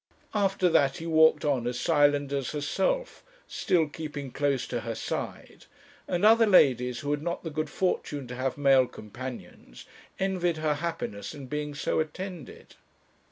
After 0.33 0.67
that 0.67 0.97
he 0.97 1.05
walked 1.05 1.45
on 1.45 1.67
as 1.67 1.79
silent 1.79 2.31
as 2.31 2.53
herself, 2.53 3.23
still 3.47 3.87
keeping 3.87 4.31
close 4.31 4.65
to 4.65 4.79
her 4.79 4.95
side; 4.95 5.67
and 6.07 6.25
other 6.25 6.47
ladies, 6.47 7.01
who 7.01 7.11
had 7.11 7.21
not 7.21 7.43
the 7.43 7.51
good 7.51 7.69
fortune 7.69 8.25
to 8.29 8.35
have 8.35 8.57
male 8.57 8.87
companions, 8.87 9.85
envied 10.17 10.57
her 10.57 10.73
happiness 10.73 11.35
in 11.35 11.45
being 11.45 11.75
so 11.75 11.99
attended. 11.99 12.73